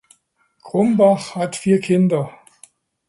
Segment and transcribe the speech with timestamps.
[0.63, 2.33] Grumbach hat vier Kinder.